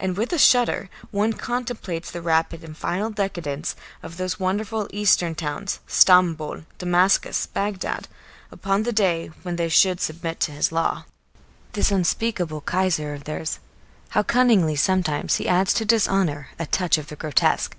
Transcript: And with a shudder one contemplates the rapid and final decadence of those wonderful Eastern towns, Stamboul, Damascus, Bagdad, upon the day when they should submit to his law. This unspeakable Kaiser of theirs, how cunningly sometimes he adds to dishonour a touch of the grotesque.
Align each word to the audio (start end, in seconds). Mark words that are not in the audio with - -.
And 0.00 0.16
with 0.16 0.32
a 0.32 0.38
shudder 0.38 0.88
one 1.10 1.34
contemplates 1.34 2.10
the 2.10 2.22
rapid 2.22 2.64
and 2.64 2.74
final 2.74 3.10
decadence 3.10 3.76
of 4.02 4.16
those 4.16 4.40
wonderful 4.40 4.88
Eastern 4.94 5.34
towns, 5.34 5.80
Stamboul, 5.86 6.62
Damascus, 6.78 7.44
Bagdad, 7.44 8.08
upon 8.50 8.84
the 8.84 8.94
day 8.94 9.26
when 9.42 9.56
they 9.56 9.68
should 9.68 10.00
submit 10.00 10.40
to 10.40 10.52
his 10.52 10.72
law. 10.72 11.04
This 11.74 11.90
unspeakable 11.90 12.62
Kaiser 12.62 13.12
of 13.12 13.24
theirs, 13.24 13.58
how 14.08 14.22
cunningly 14.22 14.74
sometimes 14.74 15.36
he 15.36 15.46
adds 15.46 15.74
to 15.74 15.84
dishonour 15.84 16.48
a 16.58 16.64
touch 16.64 16.96
of 16.96 17.08
the 17.08 17.16
grotesque. 17.16 17.76